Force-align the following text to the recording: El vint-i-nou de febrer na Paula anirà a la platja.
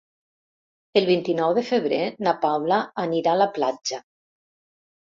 El 1.01 1.05
vint-i-nou 1.09 1.53
de 1.59 1.65
febrer 1.69 2.01
na 2.29 2.35
Paula 2.47 2.81
anirà 3.07 3.39
a 3.39 3.41
la 3.45 3.53
platja. 3.61 4.03